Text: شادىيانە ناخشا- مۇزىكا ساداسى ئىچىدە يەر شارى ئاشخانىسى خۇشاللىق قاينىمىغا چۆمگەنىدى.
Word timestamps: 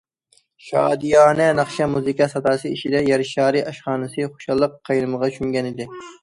شادىيانە 0.67 1.49
ناخشا- 1.59 1.87
مۇزىكا 1.95 2.27
ساداسى 2.31 2.71
ئىچىدە 2.77 3.03
يەر 3.09 3.25
شارى 3.33 3.61
ئاشخانىسى 3.65 4.27
خۇشاللىق 4.33 4.75
قاينىمىغا 4.91 5.31
چۆمگەنىدى. 5.39 5.89